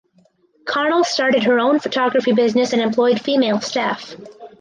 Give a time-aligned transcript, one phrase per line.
[0.65, 4.15] Connell started her own photography business and employed female staff.